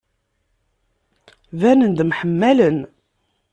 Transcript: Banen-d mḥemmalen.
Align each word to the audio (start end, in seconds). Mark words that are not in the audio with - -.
Banen-d 1.59 1.99
mḥemmalen. 2.09 2.79